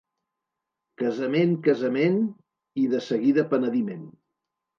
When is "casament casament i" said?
1.01-2.87